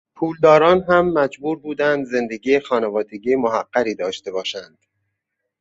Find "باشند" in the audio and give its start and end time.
4.31-4.85